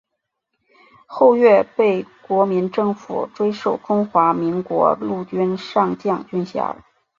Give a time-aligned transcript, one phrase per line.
[1.05, 6.75] 后岳被国民政府追授中华民国陆军上将军衔。